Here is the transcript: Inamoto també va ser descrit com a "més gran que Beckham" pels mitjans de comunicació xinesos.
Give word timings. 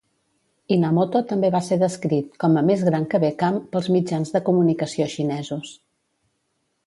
Inamoto 0.75 1.19
també 1.31 1.49
va 1.55 1.59
ser 1.65 1.75
descrit 1.81 2.31
com 2.43 2.55
a 2.61 2.63
"més 2.69 2.81
gran 2.87 3.05
que 3.11 3.21
Beckham" 3.25 3.61
pels 3.75 3.89
mitjans 3.97 4.35
de 4.37 4.41
comunicació 4.47 5.09
xinesos. 5.17 5.75